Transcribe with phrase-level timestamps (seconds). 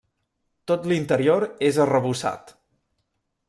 [0.71, 2.59] Tot l'interior és arrebossat.